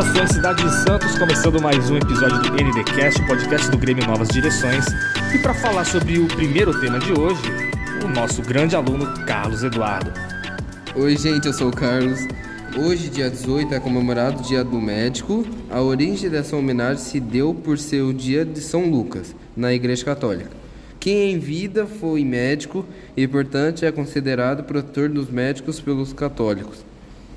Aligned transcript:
Saudações, 0.00 0.30
cidade 0.30 0.62
de 0.62 0.74
Santos, 0.82 1.18
começando 1.18 1.60
mais 1.60 1.90
um 1.90 1.96
episódio 1.98 2.40
do 2.40 2.52
NDcast, 2.52 3.22
podcast 3.26 3.70
do 3.70 3.76
Grêmio 3.76 4.06
Novas 4.06 4.28
Direções. 4.28 4.86
E 5.34 5.38
para 5.38 5.52
falar 5.52 5.84
sobre 5.84 6.18
o 6.18 6.26
primeiro 6.26 6.80
tema 6.80 6.98
de 6.98 7.12
hoje, 7.12 7.42
o 8.02 8.08
nosso 8.08 8.40
grande 8.40 8.74
aluno 8.74 9.06
Carlos 9.26 9.62
Eduardo. 9.62 10.10
Oi, 10.96 11.18
gente, 11.18 11.46
eu 11.46 11.52
sou 11.52 11.68
o 11.68 11.76
Carlos. 11.76 12.18
Hoje, 12.78 13.10
dia 13.10 13.28
18, 13.28 13.74
é 13.74 13.80
comemorado 13.80 14.40
o 14.40 14.42
Dia 14.42 14.64
do 14.64 14.80
Médico. 14.80 15.44
A 15.70 15.82
origem 15.82 16.30
dessa 16.30 16.56
homenagem 16.56 17.04
se 17.04 17.20
deu 17.20 17.52
por 17.52 17.76
ser 17.76 18.00
o 18.00 18.14
dia 18.14 18.42
de 18.42 18.62
São 18.62 18.88
Lucas, 18.88 19.34
na 19.54 19.74
Igreja 19.74 20.02
Católica. 20.02 20.50
Quem 20.98 21.32
em 21.32 21.38
vida 21.38 21.86
foi 21.86 22.24
médico 22.24 22.86
e, 23.14 23.28
portanto, 23.28 23.84
é 23.84 23.92
considerado 23.92 24.64
protetor 24.64 25.10
dos 25.10 25.28
médicos 25.28 25.78
pelos 25.78 26.14
católicos. 26.14 26.89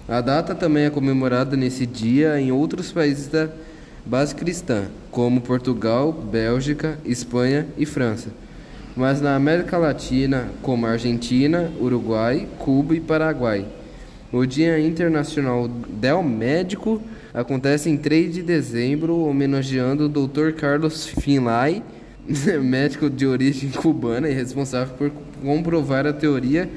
A 0.08 0.20
data 0.20 0.54
também 0.54 0.84
é 0.84 0.90
comemorada 0.90 1.56
nesse 1.56 1.86
dia 1.86 2.38
em 2.38 2.52
outros 2.52 2.92
países 2.92 3.28
da 3.28 3.48
base 4.06 4.36
cristã, 4.36 4.88
como 5.10 5.40
Portugal, 5.40 6.12
Bélgica, 6.12 7.00
Espanha 7.06 7.66
e 7.78 7.86
França. 7.86 8.30
Mas 8.98 9.22
na 9.22 9.34
América 9.34 9.78
Latina, 9.78 10.50
como 10.62 10.86
Argentina, 10.86 11.72
Uruguai, 11.80 12.48
Cuba 12.60 12.94
e 12.96 13.00
Paraguai. 13.00 13.66
O 14.32 14.46
Dia 14.46 14.78
Internacional 14.78 15.70
del 15.70 16.22
Médico 16.22 17.02
acontece 17.34 17.90
em 17.90 17.96
3 17.96 18.34
de 18.34 18.44
dezembro, 18.44 19.18
homenageando 19.20 20.06
o 20.06 20.10
Dr. 20.10 20.52
Carlos 20.52 21.08
Finlay, 21.08 21.82
médico 22.62 23.10
de 23.10 23.26
origem 23.26 23.70
cubana 23.70 24.28
e 24.28 24.34
responsável 24.34 24.96
por 24.96 25.12
comprovar 25.42 26.06
a 26.06 26.12
teoria 26.12 26.70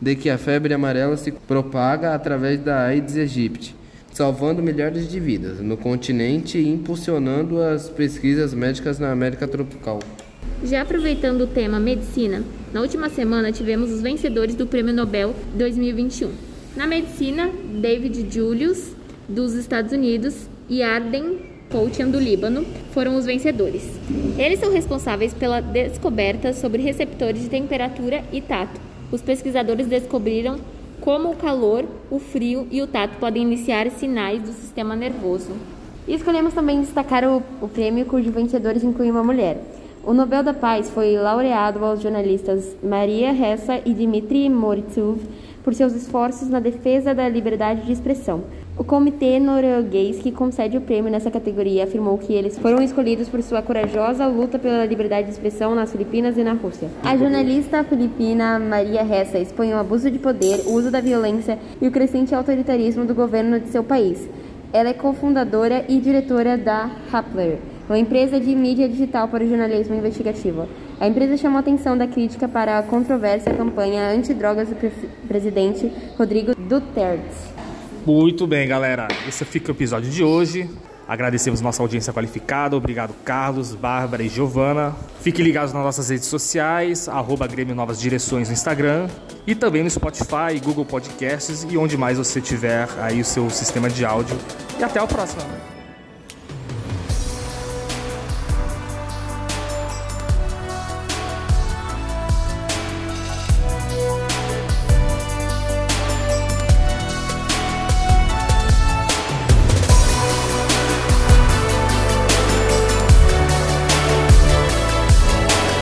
de 0.00 0.14
que 0.14 0.30
a 0.30 0.38
febre 0.38 0.74
amarela 0.74 1.16
se 1.16 1.32
propaga 1.32 2.14
através 2.14 2.60
da 2.60 2.84
Aedes 2.84 3.16
aegypti, 3.16 3.74
salvando 4.12 4.62
milhares 4.62 5.08
de 5.08 5.18
vidas 5.18 5.60
no 5.60 5.76
continente 5.76 6.58
e 6.58 6.68
impulsionando 6.68 7.60
as 7.60 7.88
pesquisas 7.88 8.54
médicas 8.54 8.98
na 8.98 9.10
América 9.10 9.48
tropical. 9.48 10.00
Já 10.62 10.82
aproveitando 10.82 11.42
o 11.42 11.46
tema 11.46 11.80
medicina, 11.80 12.42
na 12.72 12.80
última 12.80 13.08
semana 13.08 13.52
tivemos 13.52 13.90
os 13.90 14.00
vencedores 14.00 14.54
do 14.54 14.66
Prêmio 14.66 14.94
Nobel 14.94 15.34
2021. 15.54 16.30
Na 16.76 16.86
medicina, 16.86 17.50
David 17.80 18.26
Julius, 18.30 18.94
dos 19.28 19.54
Estados 19.54 19.92
Unidos, 19.92 20.48
e 20.68 20.82
Arden 20.82 21.38
Koutian, 21.70 22.08
do 22.08 22.18
Líbano, 22.18 22.64
foram 22.92 23.16
os 23.16 23.24
vencedores. 23.24 23.82
Eles 24.38 24.60
são 24.60 24.72
responsáveis 24.72 25.34
pela 25.34 25.60
descoberta 25.60 26.52
sobre 26.52 26.82
receptores 26.82 27.42
de 27.42 27.48
temperatura 27.48 28.22
e 28.32 28.40
tato, 28.40 28.80
os 29.10 29.22
pesquisadores 29.22 29.86
descobriram 29.86 30.58
como 31.00 31.30
o 31.30 31.36
calor, 31.36 31.84
o 32.10 32.18
frio 32.18 32.66
e 32.70 32.80
o 32.80 32.86
tato 32.86 33.18
podem 33.18 33.42
iniciar 33.42 33.90
sinais 33.90 34.42
do 34.42 34.52
sistema 34.52 34.96
nervoso. 34.96 35.52
E 36.08 36.14
escolhemos 36.14 36.54
também 36.54 36.80
destacar 36.80 37.24
o, 37.24 37.42
o 37.60 37.68
prêmio 37.68 38.06
cujo 38.06 38.30
vencedores 38.30 38.82
incluem 38.82 39.10
uma 39.10 39.22
mulher. 39.24 39.60
O 40.02 40.12
Nobel 40.12 40.42
da 40.42 40.52
Paz 40.52 40.90
foi 40.90 41.16
laureado 41.16 41.82
aos 41.84 42.02
jornalistas 42.02 42.76
Maria 42.82 43.32
Ressa 43.32 43.80
e 43.86 43.94
Dmitry 43.94 44.50
Moritsov 44.50 45.18
por 45.62 45.72
seus 45.72 45.94
esforços 45.94 46.48
na 46.48 46.60
defesa 46.60 47.14
da 47.14 47.26
liberdade 47.26 47.86
de 47.86 47.92
expressão. 47.92 48.44
O 48.76 48.82
comitê 48.82 49.38
norueguês 49.38 50.18
que 50.18 50.32
concede 50.32 50.76
o 50.76 50.80
prêmio 50.80 51.08
nessa 51.08 51.30
categoria 51.30 51.84
afirmou 51.84 52.18
que 52.18 52.32
eles 52.32 52.58
foram 52.58 52.82
escolhidos 52.82 53.28
por 53.28 53.40
sua 53.40 53.62
corajosa 53.62 54.26
luta 54.26 54.58
pela 54.58 54.84
liberdade 54.84 55.28
de 55.28 55.32
expressão 55.32 55.76
nas 55.76 55.92
Filipinas 55.92 56.36
e 56.36 56.42
na 56.42 56.54
Rússia. 56.54 56.90
A 57.04 57.16
jornalista 57.16 57.84
filipina 57.84 58.58
Maria 58.58 59.04
Ressa 59.04 59.38
expõe 59.38 59.72
o 59.72 59.78
abuso 59.78 60.10
de 60.10 60.18
poder, 60.18 60.62
o 60.66 60.72
uso 60.72 60.90
da 60.90 61.00
violência 61.00 61.56
e 61.80 61.86
o 61.86 61.90
crescente 61.92 62.34
autoritarismo 62.34 63.04
do 63.04 63.14
governo 63.14 63.60
de 63.60 63.68
seu 63.68 63.84
país. 63.84 64.28
Ela 64.72 64.88
é 64.88 64.92
cofundadora 64.92 65.84
e 65.88 66.00
diretora 66.00 66.58
da 66.58 66.90
Rappler, 67.12 67.58
uma 67.88 67.96
empresa 67.96 68.40
de 68.40 68.56
mídia 68.56 68.88
digital 68.88 69.28
para 69.28 69.44
o 69.44 69.48
jornalismo 69.48 69.94
investigativo. 69.94 70.66
A 70.98 71.06
empresa 71.06 71.36
chamou 71.36 71.58
a 71.58 71.60
atenção 71.60 71.96
da 71.96 72.08
crítica 72.08 72.48
para 72.48 72.76
a 72.80 72.82
controversa 72.82 73.54
campanha 73.54 74.08
antidrogas 74.08 74.68
do 74.68 74.74
pre 74.74 74.90
presidente 75.28 75.92
Rodrigo 76.18 76.56
Duterte. 76.56 77.54
Muito 78.06 78.46
bem, 78.46 78.68
galera. 78.68 79.08
Esse 79.26 79.44
fica 79.46 79.72
o 79.72 79.74
episódio 79.74 80.10
de 80.10 80.22
hoje. 80.22 80.68
Agradecemos 81.08 81.60
nossa 81.60 81.82
audiência 81.82 82.12
qualificada. 82.12 82.76
Obrigado, 82.76 83.14
Carlos, 83.24 83.74
Bárbara 83.74 84.22
e 84.22 84.28
Giovana. 84.28 84.94
Fiquem 85.20 85.44
ligados 85.44 85.72
nas 85.72 85.82
nossas 85.82 86.10
redes 86.10 86.26
sociais, 86.26 87.08
arroba 87.08 87.46
Grêmio 87.46 87.74
Novas 87.74 87.98
Direções 87.98 88.48
no 88.48 88.54
Instagram 88.54 89.08
e 89.46 89.54
também 89.54 89.82
no 89.82 89.90
Spotify, 89.90 90.60
Google 90.62 90.84
Podcasts 90.84 91.66
e 91.68 91.76
onde 91.76 91.96
mais 91.96 92.18
você 92.18 92.40
tiver 92.40 92.88
aí 93.00 93.20
o 93.20 93.24
seu 93.24 93.48
sistema 93.48 93.88
de 93.88 94.04
áudio. 94.04 94.36
E 94.78 94.84
até 94.84 94.98
a 94.98 95.06
próxima. 95.06 95.42